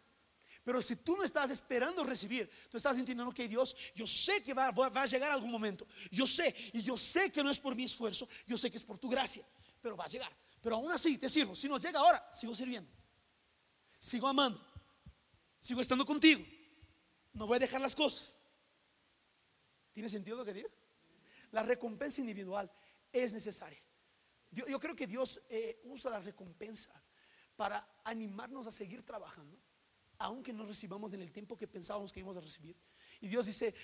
[0.63, 4.55] Pero si tú no estás esperando recibir, tú estás entendiendo que Dios, yo sé que
[4.55, 5.85] va, va a llegar algún momento.
[6.13, 8.85] Yo sé, y yo sé que no es por mi esfuerzo, yo sé que es
[8.85, 9.45] por tu gracia,
[9.83, 10.31] pero va a llegar.
[10.65, 11.55] Pero aún así te sirvo.
[11.55, 12.91] Si no llega ahora, sigo sirviendo.
[13.99, 14.59] Sigo amando.
[15.59, 16.43] Sigo estando contigo.
[17.35, 18.35] No voy a dejar las cosas.
[19.93, 20.71] ¿Tiene sentido lo que digo?
[21.51, 22.73] La recompensa individual
[23.13, 23.79] es necesaria.
[24.53, 26.91] Yo, creo que Dios eh, usa la recompensa
[27.57, 29.61] para animarnos a seguir trabajando,
[30.17, 32.75] aunque no recibamos en el tiempo que pensábamos que íbamos a recibir.
[33.21, 33.75] Y Dios dice,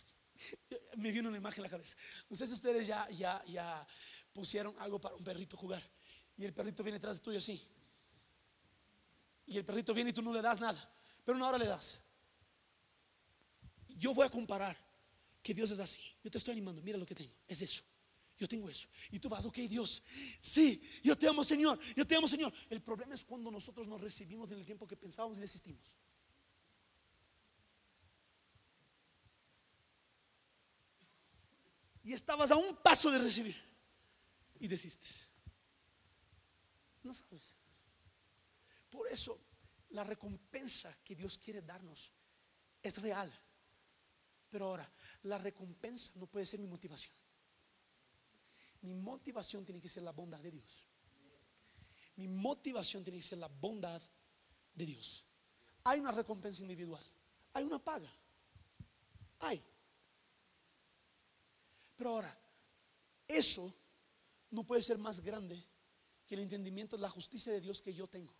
[0.96, 1.94] me viene una imagen en la cabeza.
[2.30, 3.86] No sé si ustedes ya, ya, ya
[4.32, 5.82] pusieron algo para un perrito jugar.
[6.36, 7.60] Y el perrito viene detrás de tuyo así.
[9.46, 10.92] Y el perrito viene y tú no le das nada.
[11.24, 12.00] Pero una hora le das.
[13.88, 14.76] Yo voy a comparar
[15.42, 16.00] que Dios es así.
[16.22, 16.80] Yo te estoy animando.
[16.82, 17.34] Mira lo que tengo.
[17.46, 17.82] Es eso.
[18.38, 18.88] Yo tengo eso.
[19.10, 20.02] Y tú vas, ok, Dios.
[20.40, 21.78] Sí, yo te amo, Señor.
[21.94, 22.52] Yo te amo, Señor.
[22.70, 25.96] El problema es cuando nosotros nos recibimos en el tiempo que pensábamos y desistimos.
[32.04, 33.71] Y estabas a un paso de recibir.
[34.62, 35.28] Y desistes.
[37.02, 37.56] No sabes.
[38.88, 39.40] Por eso
[39.90, 42.12] la recompensa que Dios quiere darnos
[42.80, 43.28] es real.
[44.48, 44.88] Pero ahora,
[45.24, 47.12] la recompensa no puede ser mi motivación.
[48.82, 50.86] Mi motivación tiene que ser la bondad de Dios.
[52.14, 54.00] Mi motivación tiene que ser la bondad
[54.74, 55.24] de Dios.
[55.82, 57.04] Hay una recompensa individual.
[57.54, 58.14] Hay una paga.
[59.40, 59.60] Hay.
[61.96, 62.38] Pero ahora,
[63.26, 63.74] eso
[64.52, 65.66] no puede ser más grande
[66.26, 68.34] que el entendimiento es la justicia de Dios que yo tengo.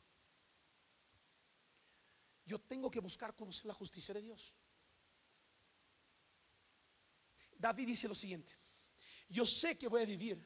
[2.45, 4.55] Yo tengo que buscar conocer la justicia de Dios.
[7.57, 8.53] David dice lo siguiente,
[9.29, 10.45] yo sé que voy a vivir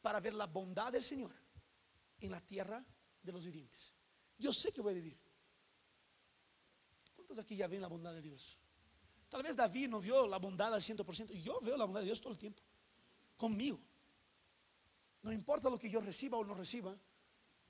[0.00, 1.32] para ver la bondad del Señor
[2.20, 2.84] en la tierra
[3.22, 3.92] de los vivientes.
[4.38, 5.18] Yo sé que voy a vivir.
[7.16, 8.58] ¿Cuántos aquí ya ven la bondad de Dios?
[9.28, 11.32] Tal vez David no vio la bondad al 100%.
[11.40, 12.62] Yo veo la bondad de Dios todo el tiempo.
[13.36, 13.80] Conmigo.
[15.24, 16.94] No importa lo que yo reciba o no reciba,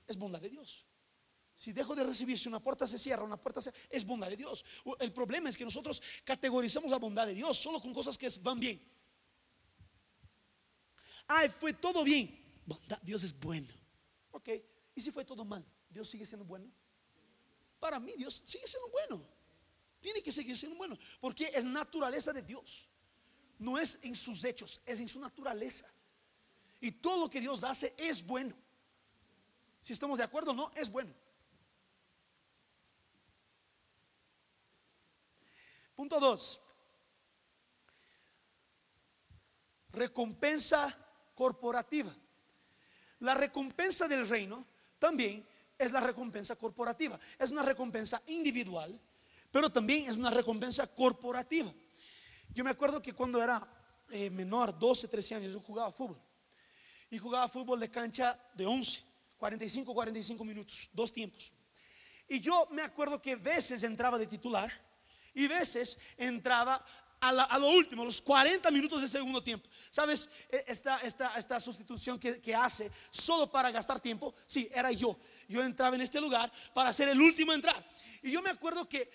[0.05, 0.85] es bondad de Dios.
[1.55, 4.35] Si dejo de recibir, si una puerta se cierra, una puerta se es bondad de
[4.35, 4.65] Dios.
[4.99, 8.59] El problema es que nosotros categorizamos la bondad de Dios solo con cosas que van
[8.59, 8.85] bien.
[11.27, 12.61] Ay, fue todo bien.
[12.65, 13.69] Bondad, Dios es bueno.
[14.31, 14.49] Ok,
[14.93, 15.65] ¿y si fue todo mal?
[15.89, 16.69] ¿Dios sigue siendo bueno?
[17.79, 19.25] Para mí, Dios sigue siendo bueno.
[20.01, 22.89] Tiene que seguir siendo bueno, porque es naturaleza de Dios.
[23.59, 25.89] No es en sus hechos, es en su naturaleza.
[26.85, 28.55] Y todo lo que Dios hace es bueno.
[29.81, 31.11] Si estamos de acuerdo, no, es bueno.
[35.95, 36.61] Punto 2.
[39.93, 40.95] Recompensa
[41.33, 42.13] corporativa.
[43.21, 44.63] La recompensa del reino
[44.99, 45.43] también
[45.79, 47.19] es la recompensa corporativa.
[47.39, 49.01] Es una recompensa individual,
[49.49, 51.73] pero también es una recompensa corporativa.
[52.53, 53.67] Yo me acuerdo que cuando era
[54.11, 56.21] eh, menor, 12, 13 años, yo jugaba fútbol.
[57.09, 59.03] Y jugaba fútbol de cancha de 11,
[59.37, 61.53] 45, 45 minutos, dos tiempos.
[62.27, 64.71] Y yo me acuerdo que veces entraba de titular
[65.33, 66.83] y veces entraba
[67.19, 69.67] a, lo último, los 40 minutos del segundo tiempo.
[69.89, 70.29] ¿Sabes?
[70.49, 75.17] E, esta, esta, esta sustitución que, que, hace solo para gastar tiempo, sí, era yo.
[75.47, 77.91] Yo entraba en este lugar para ser el último a entrar.
[78.21, 79.09] Y yo me acuerdo que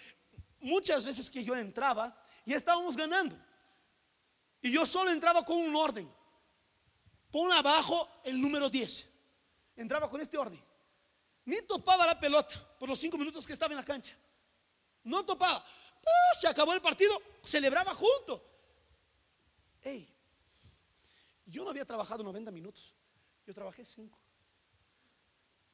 [0.60, 3.36] muchas veces que yo entraba, ya estábamos ganando.
[4.62, 6.10] Y yo solo entraba con un orden.
[7.30, 9.08] Pon abajo el número 10.
[9.76, 10.62] Entraba con este orden.
[11.44, 14.16] Ni topaba la pelota por los cinco minutos que estaba en la cancha.
[15.04, 15.64] No topaba.
[16.38, 18.46] Se acabó el partido, celebraba junto.
[19.82, 20.08] Hey,
[21.46, 22.94] yo no había trabajado 90 minutos,
[23.46, 24.18] yo trabajé 5.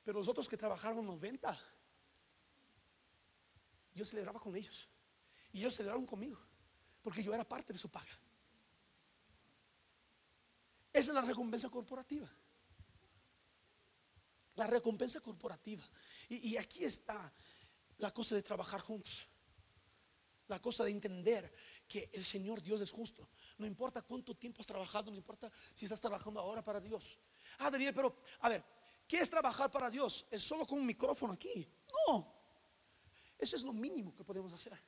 [0.04, 1.58] Pero los otros que trabajaron 90,
[3.94, 4.88] yo celebraba con ellos.
[5.52, 6.38] Y ellos celebraron conmigo,
[7.02, 8.18] porque yo era parte de su paga.
[10.96, 12.26] Esa es la recompensa corporativa.
[14.54, 15.84] La recompensa corporativa.
[16.30, 17.30] Y, aquí está
[17.98, 19.28] la cosa de trabajar juntos.
[20.48, 21.54] La cosa de entender
[21.86, 23.28] que el Señor Dios es justo.
[23.58, 27.18] No importa cuánto tiempo has trabajado, no importa si estás trabajando ahora para Dios.
[27.58, 28.64] Ah, Daniel, pero a ver,
[29.06, 30.26] ¿qué es trabajar para Dios?
[30.30, 31.70] ¿Es solo con un micrófono aquí?
[32.08, 32.34] No.
[33.36, 34.82] Eso es lo mínimo que podemos hacer.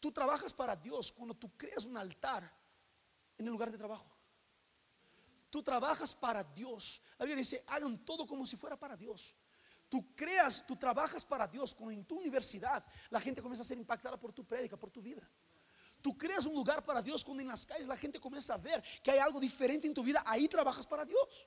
[0.00, 2.42] Tú trabajas para Dios cuando tú creas un altar
[3.38, 4.11] en el lugar de trabajo.
[5.52, 7.02] Tú trabajas para Dios.
[7.18, 9.34] La Biblia dice, hagan todo como si fuera para Dios.
[9.86, 11.74] Tú creas, tú trabajas para Dios.
[11.74, 15.02] Cuando en tu universidad la gente comienza a ser impactada por tu prédica, por tu
[15.02, 15.20] vida.
[16.00, 18.82] Tú creas un lugar para Dios cuando en las calles la gente comienza a ver
[19.02, 20.22] que hay algo diferente en tu vida.
[20.24, 21.46] Ahí trabajas para Dios.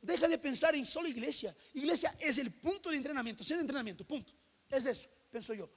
[0.00, 1.52] Deja de pensar en solo iglesia.
[1.74, 4.32] Iglesia es el punto de entrenamiento, es de entrenamiento, punto.
[4.70, 5.68] Es eso, pienso yo.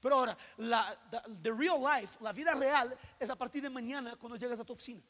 [0.00, 0.98] Pero ahora, la
[1.40, 4.72] the real life, la vida real, es a partir de mañana cuando llegas a tu
[4.72, 5.04] oficina.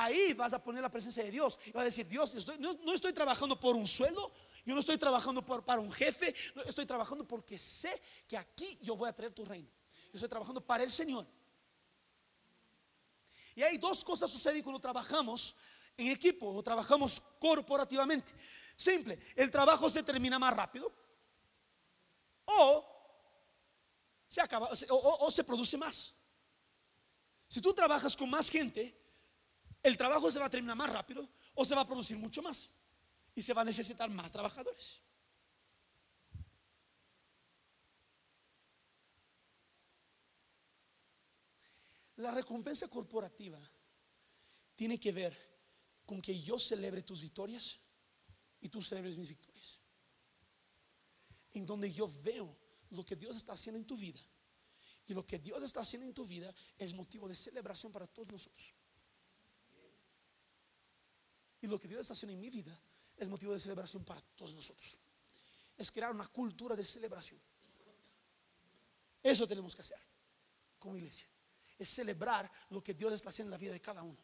[0.00, 3.12] Ahí vas a poner la presencia de Dios y vas a decir, Dios, no, estoy
[3.12, 4.32] trabajando por un sueldo,
[4.64, 6.32] yo no estoy trabajando para un jefe,
[6.66, 9.68] estoy trabajando porque sé que aquí yo voy a traer tu reino.
[10.06, 11.26] Yo estoy trabajando para el Señor.
[13.56, 15.56] Y hay dos cosas suceden cuando trabajamos
[15.96, 18.32] en equipo o trabajamos corporativamente.
[18.76, 20.92] Simple, el trabajo se termina más rápido
[22.44, 22.86] o
[24.28, 26.14] se acaba o se produce más.
[27.48, 29.07] Si tú trabajas con más gente,
[29.82, 32.68] el trabajo se va a terminar más rápido o se va a producir mucho más
[33.34, 35.00] y se va a necesitar más trabajadores.
[42.16, 43.60] La recompensa corporativa
[44.74, 45.36] tiene que ver
[46.04, 47.78] con que yo celebre tus victorias
[48.60, 49.80] y tú celebres mis victorias.
[51.52, 52.56] En donde yo veo
[52.90, 54.20] lo que Dios está haciendo en tu vida.
[55.06, 58.32] Y lo que Dios está haciendo en tu vida es motivo de celebración para todos
[58.32, 58.74] nosotros.
[61.68, 62.78] Lo que Dios está haciendo en mi vida
[63.16, 64.98] es motivo de celebración para todos nosotros.
[65.76, 67.40] Es crear una cultura de celebración.
[69.22, 69.98] Eso tenemos que hacer
[70.78, 71.28] como iglesia.
[71.78, 74.18] Es celebrar lo que Dios está haciendo en la vida de cada uno.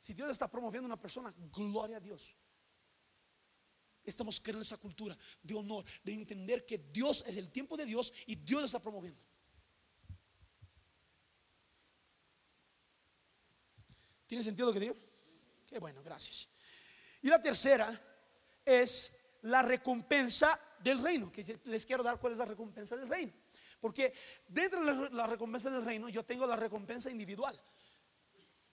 [0.00, 2.36] Si Dios está promoviendo una persona, gloria a Dios.
[4.04, 8.12] Estamos creando esa cultura de honor, de entender que Dios es el tiempo de Dios
[8.26, 9.20] y Dios está promoviendo.
[14.26, 14.96] ¿Tiene sentido lo que digo?
[15.66, 16.48] Qué bueno, gracias.
[17.22, 17.92] Y la tercera
[18.64, 19.12] es
[19.42, 23.32] la recompensa del reino, que les quiero dar cuál es la recompensa del reino.
[23.80, 24.12] Porque
[24.48, 27.60] dentro de la recompensa del reino yo tengo la recompensa individual,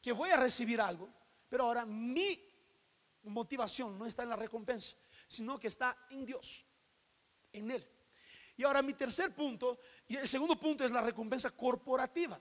[0.02, 1.10] que voy a recibir algo,
[1.50, 2.40] pero ahora mi
[3.24, 4.96] motivación no está en la recompensa,
[5.28, 6.66] sino que está en Dios,
[7.52, 7.88] en Él.
[8.58, 12.40] Y ahora mi tercer punto, y el segundo punto es la recompensa corporativa.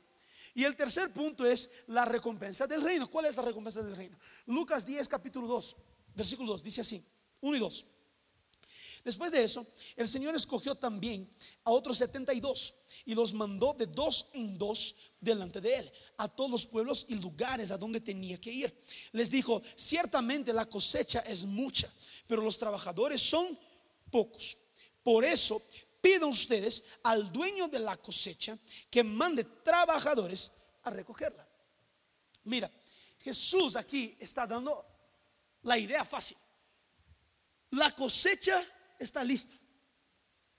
[0.54, 3.08] Y el tercer punto es la recompensa del reino.
[3.08, 4.18] ¿Cuál es la recompensa del reino?
[4.46, 5.76] Lucas 10, capítulo 2,
[6.14, 7.02] versículo 2, dice así,
[7.40, 7.86] 1 y 2.
[9.04, 11.28] Después de eso, el Señor escogió también
[11.64, 16.50] a otros 72 y los mandó de dos en dos delante de él a todos
[16.50, 18.82] los pueblos y lugares a donde tenía que ir.
[19.10, 21.92] Les dijo, ciertamente la cosecha es mucha,
[22.28, 23.58] pero los trabajadores son
[24.08, 24.56] pocos.
[25.02, 25.60] Por eso
[26.02, 28.58] pidan ustedes al dueño de la cosecha
[28.90, 31.48] que mande trabajadores a recogerla.
[32.44, 32.70] Mira,
[33.20, 34.84] Jesús aquí está dando
[35.62, 36.36] la idea fácil.
[37.70, 38.66] La cosecha
[38.98, 39.54] está lista.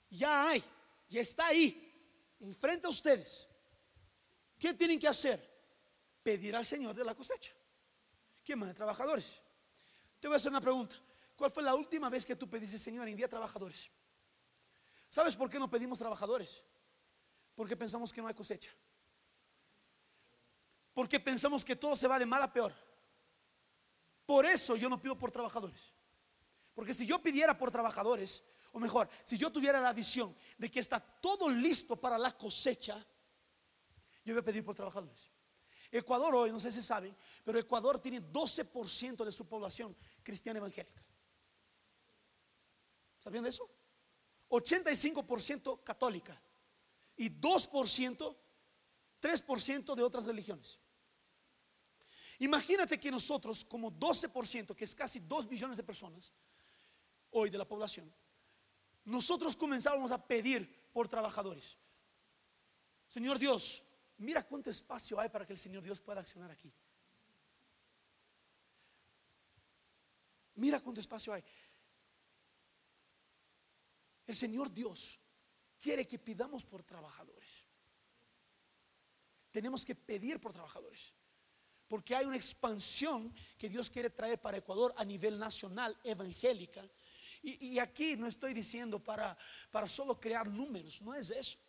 [0.10, 0.64] Ya hay,
[1.10, 1.94] ya está ahí,
[2.40, 3.48] enfrente a ustedes.
[4.58, 5.52] ¿Qué tienen que hacer?
[6.24, 7.52] Pedir al Señor de la cosecha.
[8.44, 9.42] Que mande trabajadores.
[10.20, 10.96] Te voy a hacer una pregunta.
[11.36, 13.90] ¿Cuál fue la última vez que tú pediste, Señor, envía trabajadores?
[15.14, 16.64] ¿Sabes por qué no pedimos trabajadores?
[17.54, 18.72] Porque pensamos que no hay cosecha.
[20.92, 22.74] Porque pensamos que todo se va de mal a peor.
[24.26, 25.94] Por eso yo no pido por trabajadores.
[26.74, 30.80] Porque si yo pidiera por trabajadores, o mejor, si yo tuviera la visión de que
[30.80, 32.98] está todo listo para la cosecha,
[34.26, 35.30] yo voy a pedir por trabajadores.
[35.92, 41.06] Ecuador hoy, no sé si saben, pero Ecuador tiene 12% de su población cristiana evangélica.
[43.20, 43.70] ¿Sabían de eso?
[44.54, 46.40] 85% católica
[47.18, 48.36] y 2%,
[49.22, 50.80] 3% de otras religiones.
[52.40, 56.32] Imagínate que nosotros, como 12%, que es casi 2 millones de personas,
[57.32, 58.14] hoy de la población,
[59.06, 61.78] nosotros comenzamos a pedir por trabajadores.
[63.08, 63.84] Señor Dios,
[64.18, 66.72] mira cuánto espacio hay para que el Señor Dios pueda accionar aquí.
[70.56, 71.44] Mira cuánto espacio hay.
[74.26, 75.20] El Señor Dios
[75.80, 77.66] quiere que pidamos por trabajadores.
[79.52, 81.14] Tenemos que pedir por trabajadores.
[81.88, 86.90] Porque hay una expansión que Dios quiere traer para Ecuador a nivel nacional, evangélica,
[87.46, 89.38] y, aquí no estoy diciendo para,
[89.70, 91.60] para solo crear números, no es eso.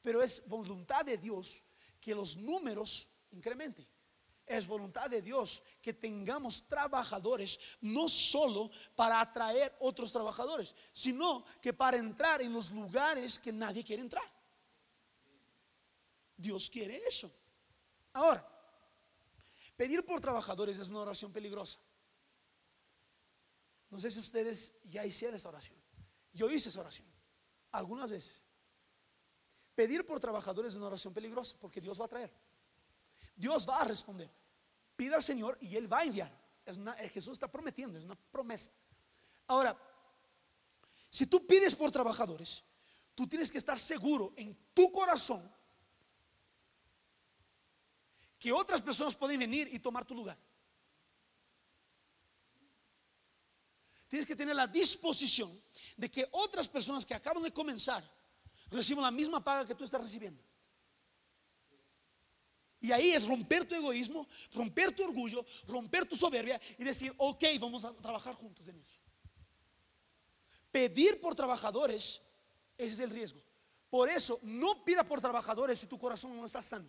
[0.00, 1.62] Pero es voluntad de Dios
[2.00, 3.86] que los números incrementen.
[4.48, 11.72] Es voluntad de Dios que tengamos trabajadores, no solo para atraer otros trabajadores, sino que
[11.72, 14.24] para entrar en los lugares que nadie quiere entrar.
[16.36, 17.30] Dios quiere eso.
[18.12, 18.46] Ahora,
[19.76, 21.78] pedir por trabajadores es una oración peligrosa.
[23.90, 25.78] No sé si ustedes ya hicieron esa oración.
[26.32, 27.06] Yo hice esa oración
[27.72, 28.42] algunas veces.
[29.74, 32.32] Pedir por trabajadores es una oración peligrosa porque Dios va a traer.
[33.38, 34.28] Dios va a responder.
[34.96, 36.30] Pida al Señor y Él va a enviar.
[36.66, 38.70] Eh, Jesús está prometiendo, es una promesa.
[39.46, 39.78] Ahora,
[41.08, 42.64] si tú pides por trabajadores,
[43.14, 45.50] tú tienes que estar seguro en tu corazón
[48.38, 50.38] que otras personas pueden venir y tomar tu lugar.
[54.08, 55.62] Tienes que tener la disposición
[55.96, 58.02] de que otras personas que acaban de comenzar
[58.70, 60.42] reciban la misma paga que tú estás recibiendo.
[62.80, 67.44] Y ahí es romper tu egoísmo, romper tu orgullo, romper tu soberbia y decir, ok,
[67.58, 68.98] vamos a trabajar juntos en eso.
[70.70, 72.20] Pedir por trabajadores,
[72.76, 73.40] ese es el riesgo.
[73.90, 76.88] Por eso, no pida por trabajadores si tu corazón no está sano.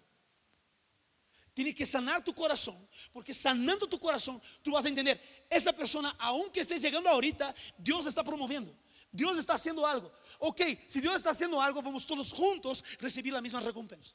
[1.54, 6.16] Tiene que sanar tu corazón, porque sanando tu corazón, tú vas a entender, esa persona,
[6.20, 8.74] aunque esté llegando ahorita, Dios está promoviendo.
[9.12, 10.12] Dios está haciendo algo.
[10.38, 14.14] Ok, si Dios está haciendo algo, vamos todos juntos recibir la misma recompensa.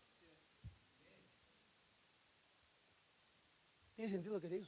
[3.95, 4.67] ¿Tiene sentido lo que digo?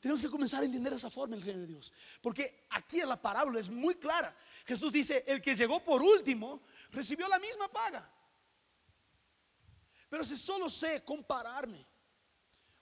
[0.00, 1.90] Tenemos que comenzar a entender esa forma el reino de Dios.
[2.20, 4.36] Porque aquí en la parábola es muy clara.
[4.66, 8.10] Jesús dice, el que llegó por último recibió la misma paga.
[10.10, 11.82] Pero si solo sé compararme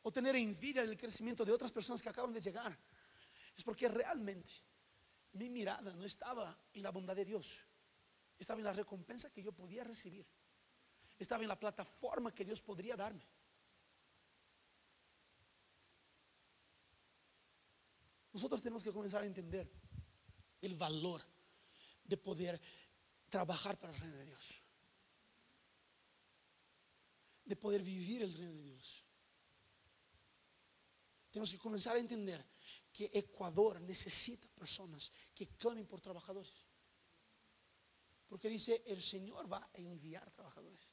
[0.02, 2.76] o tener envidia del crecimiento de otras personas que acaban de llegar,
[3.56, 4.52] es porque realmente
[5.34, 7.62] mi mirada no estaba en la bondad de Dios,
[8.36, 10.26] estaba en la recompensa que yo podía recibir,
[11.18, 13.24] estaba en la plataforma que Dios podría darme.
[18.32, 19.70] Nosotros tenemos que comenzar a entender
[20.60, 21.22] el valor
[22.04, 22.60] de poder
[23.28, 24.62] trabajar para el reino de Dios
[27.44, 29.04] de poder vivir el reino de Dios.
[31.30, 32.44] tenemos que comenzar a entender
[32.92, 36.66] que Ecuador necesita personas que clamen por trabajadores.
[38.28, 40.90] Porque dice, el Señor va a enviar trabajadores.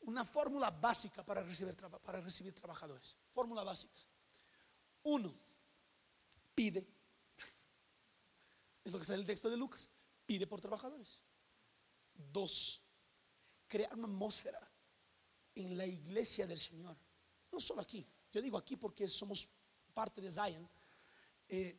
[0.00, 3.16] Una fórmula básica para recibir, para recibir trabajadores.
[3.32, 3.98] Fórmula básica.
[5.04, 5.34] Uno,
[6.54, 6.86] pide.
[8.84, 9.90] Es lo que está en el texto de Lucas.
[10.26, 11.22] Pide por trabajadores.
[12.14, 12.80] Dos,
[13.66, 14.70] crear una atmósfera
[15.54, 16.96] en la iglesia del Señor.
[17.50, 18.06] No solo aquí.
[18.30, 19.48] Yo digo aquí porque somos
[19.92, 20.68] parte de Zion.
[21.48, 21.78] Eh,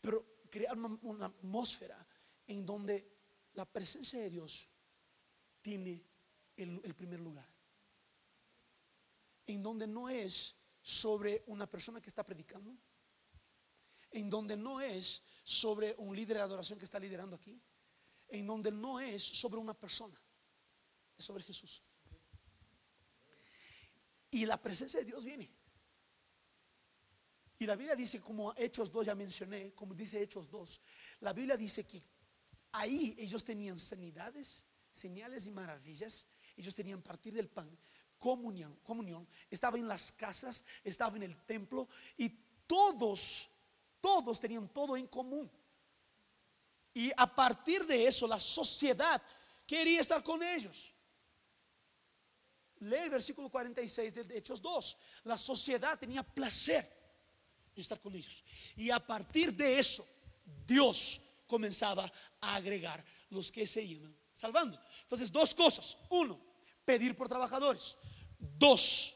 [0.00, 2.06] pero crear una, atmósfera
[2.46, 3.10] en donde
[3.54, 4.68] la presencia de Dios
[5.62, 6.04] tiene
[6.56, 7.48] el, primer lugar.
[9.46, 12.76] En donde no es sobre una persona que está predicando,
[14.10, 17.60] en donde no es sobre un líder de adoración que está liderando aquí,
[18.28, 20.20] en donde no es sobre una persona,
[21.16, 21.82] es sobre Jesús.
[24.30, 25.50] Y la presencia de Dios viene.
[27.58, 30.80] Y la Biblia dice, como Hechos 2 ya mencioné, como dice Hechos 2,
[31.20, 32.00] la Biblia dice que
[32.72, 37.76] ahí ellos tenían sanidades, señales y maravillas, ellos tenían partir del pan,
[38.16, 42.28] comunión, comunión, estaba en las casas, estaba en el templo y
[42.66, 43.48] todos,
[44.00, 45.50] todos tenían todo en común.
[46.94, 49.22] Y a partir de eso la sociedad
[49.66, 50.92] quería estar con ellos.
[52.80, 54.96] Lee el versículo 46 de Hechos 2.
[55.24, 56.98] La sociedad tenía placer
[57.74, 58.44] estar con ellos.
[58.76, 60.06] Y a partir de eso,
[60.66, 64.80] Dios comenzaba a agregar los que se iban salvando.
[65.02, 65.96] Entonces, dos cosas.
[66.10, 66.40] Uno,
[66.84, 67.96] pedir por trabajadores.
[68.38, 69.14] Dos,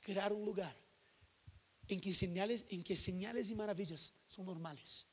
[0.00, 0.76] crear un lugar
[1.88, 5.06] en que señales, en señales y maravillas son normales.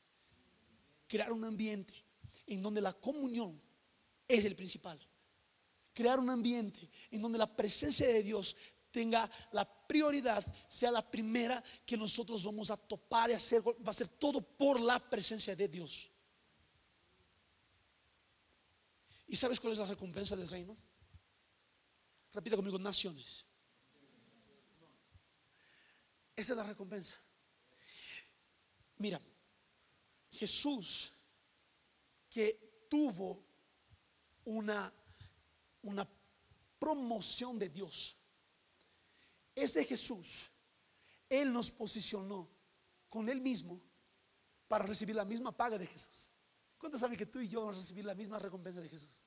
[1.08, 1.94] Crear un ambiente
[2.46, 3.60] en donde la comunión
[4.28, 5.00] es el principal.
[5.94, 8.56] Crear un ambiente en donde la presencia de Dios
[8.92, 13.94] tenga la prioridad, sea la primera que nosotros vamos a topar y hacer, va a
[13.94, 16.12] ser todo por la presencia de Dios.
[19.28, 20.76] ¿Y sabes cuál es la recompensa del reino?
[22.32, 23.46] Repita conmigo, naciones.
[26.36, 27.16] Esa es la recompensa.
[28.98, 29.22] Mira,
[30.30, 31.12] Jesús
[32.30, 33.42] que tuvo
[34.44, 34.94] una,
[35.84, 36.08] una
[36.78, 38.18] promoción de Dios
[39.56, 40.52] es de Jesús,
[41.30, 42.50] Él nos posicionó
[43.08, 43.82] con Él mismo
[44.68, 46.30] para recibir la misma paga de Jesús.
[46.78, 49.24] ¿Cuántos saben que tú y yo vamos a recibir la misma recompensa de Jesús?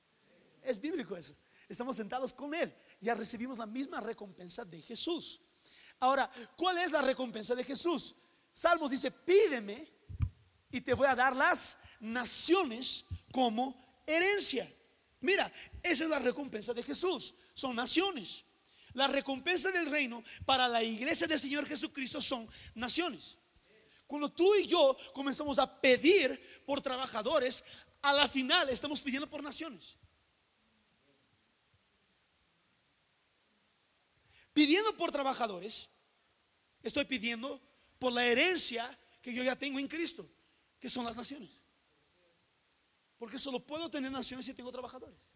[0.61, 1.35] Es bíblico eso.
[1.67, 2.75] Estamos sentados con Él.
[3.01, 5.41] Ya recibimos la misma recompensa de Jesús.
[5.99, 8.15] Ahora, ¿cuál es la recompensa de Jesús?
[8.51, 9.87] Salmos dice, pídeme
[10.71, 14.71] y te voy a dar las naciones como herencia.
[15.21, 15.51] Mira,
[15.83, 17.35] esa es la recompensa de Jesús.
[17.53, 18.45] Son naciones.
[18.93, 23.37] La recompensa del reino para la iglesia del Señor Jesucristo son naciones.
[24.07, 27.63] Cuando tú y yo comenzamos a pedir por trabajadores,
[28.01, 29.97] a la final estamos pidiendo por naciones.
[34.53, 35.89] Pidiendo por trabajadores,
[36.81, 37.61] estoy pidiendo
[37.97, 40.27] por la herencia que yo ya tengo en Cristo,
[40.79, 41.61] que son las naciones.
[43.17, 45.35] Porque solo puedo tener naciones si tengo trabajadores.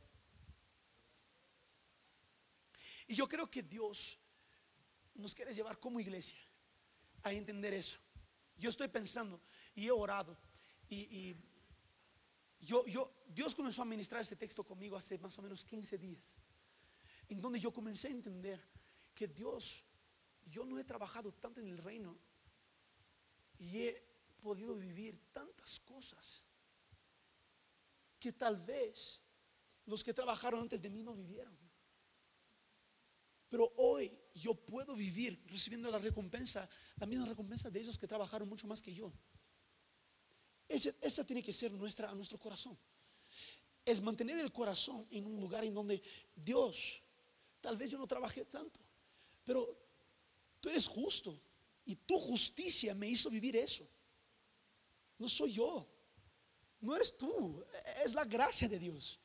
[3.07, 4.17] Y yo creo que Dios
[5.15, 6.37] nos quiere llevar como iglesia
[7.21, 7.99] a entender eso.
[8.57, 9.41] Yo estoy pensando
[9.75, 10.37] y he orado
[10.89, 11.35] y,
[12.59, 16.37] yo, yo, Dios comenzó a ministrar este texto conmigo hace más o menos 15 días,
[17.27, 18.63] en donde yo comencé a entender
[19.13, 19.83] que Dios,
[20.45, 22.17] yo no he trabajado tanto en el reino
[23.59, 26.43] y he podido vivir tantas cosas
[28.19, 29.21] que tal vez
[29.85, 31.57] los que trabajaron antes de mí no vivieron.
[33.49, 38.49] Pero hoy yo puedo vivir recibiendo la recompensa, la misma recompensa de ellos que trabajaron
[38.49, 39.13] mucho más que yo.
[40.67, 42.77] esa tiene que ser nuestra, a nuestro corazón.
[43.85, 46.01] Es mantener el corazón en un lugar en donde
[46.35, 47.01] Dios,
[47.61, 48.79] tal vez yo no trabajé tanto,
[49.43, 49.77] pero
[50.59, 51.37] tú eres justo
[51.85, 53.87] y tu justicia me hizo vivir eso.
[55.17, 55.87] No soy yo,
[56.79, 57.63] no eres tú,
[58.03, 59.19] es la gracia de Dios,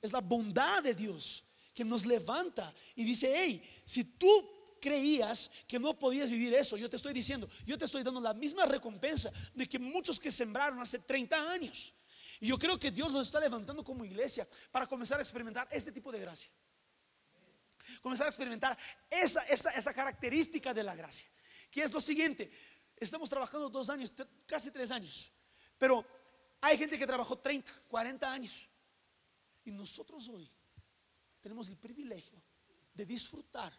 [0.00, 1.44] es la bondad de Dios
[1.74, 4.28] que nos levanta y dice, hey, si tú
[4.80, 8.34] creías que no podías vivir eso, yo te estoy diciendo, yo te estoy dando la
[8.34, 11.94] misma recompensa de que muchos que sembraron hace 30 años.
[12.40, 15.92] Y yo creo que Dios nos está levantando como iglesia para comenzar a experimentar este
[15.92, 16.50] tipo de gracia.
[18.02, 18.76] Comenzar a experimentar
[19.08, 21.28] esa, esa, esa característica de la gracia.
[21.70, 22.50] Que es lo siguiente,
[22.96, 24.12] estamos trabajando dos años,
[24.46, 25.32] casi tres años,
[25.78, 26.04] pero
[26.60, 28.68] hay gente que trabajó 30, 40 años.
[29.64, 30.50] Y nosotros hoy
[31.40, 32.42] tenemos el privilegio
[32.92, 33.72] de disfrutar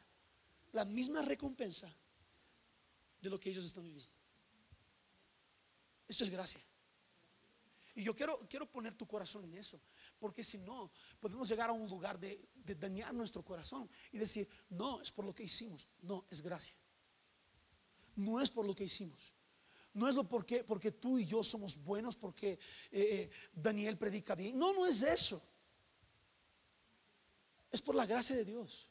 [0.71, 1.93] la misma recompensa
[3.21, 4.11] de lo que ellos están viviendo.
[6.07, 6.61] Esto es gracia.
[7.95, 9.79] Y yo quiero, quiero poner tu corazón en eso,
[10.23, 12.47] porque si no, podemos llegar a un lugar de,
[12.79, 15.89] dañar nuestro corazón y decir, no, es por lo que hicimos.
[16.01, 16.73] No, es gracia.
[18.15, 19.33] No es por lo que hicimos.
[19.93, 22.59] No es lo porque, porque tú y yo somos buenos, porque eh,
[22.93, 24.57] eh, Daniel predica bien.
[24.57, 25.41] No, no es eso.
[27.69, 28.87] Es por la gracia de Dios.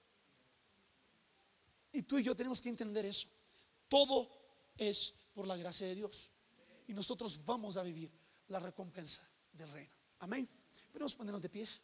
[1.95, 3.26] Y tú y yo tenemos que entender eso.
[3.89, 4.28] Todo
[4.76, 6.30] es por la gracia de Dios.
[6.89, 8.12] Y nosotros vamos a vivir
[8.49, 9.95] la recompensa del reino.
[10.18, 10.61] Amén.
[10.93, 11.82] Pero ponernos de pies.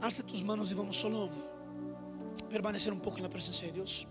[0.00, 1.28] Alza tus manos y vamos solo
[2.48, 4.08] permanecer un poco en la presencia de Dios.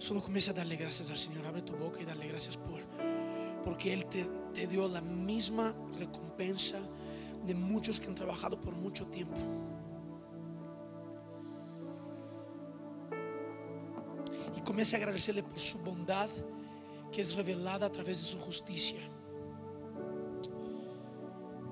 [0.00, 1.46] Solo comienza a darle gracias al Señor.
[1.46, 2.80] Abre tu boca y darle gracias por
[3.62, 4.24] porque Él te,
[4.54, 6.78] te dio la misma recompensa
[7.46, 9.36] de muchos que han trabajado por mucho tiempo.
[14.56, 16.30] Y comienza a agradecerle por su bondad
[17.12, 19.00] que es revelada a través de su justicia.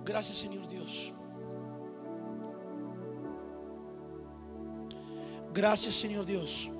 [0.04, 1.14] Gracias Señor Dios.
[5.54, 6.70] Gracias Señor Dios.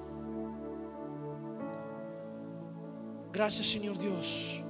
[3.39, 4.61] Gracias Señor Dios.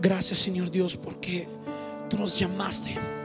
[0.00, 1.46] Gracias Señor Dios porque
[2.08, 3.15] tú nos llamaste.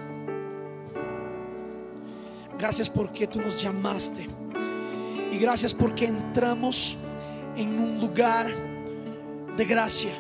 [2.62, 4.28] Gracias porque tú nos llamaste.
[5.32, 6.96] Y gracias porque entramos
[7.58, 8.54] en un lugar
[9.58, 10.12] de gracia.